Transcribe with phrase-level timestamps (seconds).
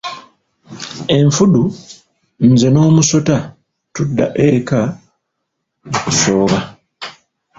[1.17, 1.63] Enfudu,
[2.49, 3.35] Nze n'omusota
[3.93, 4.79] tudda ekka
[5.89, 6.57] mu kasoobo.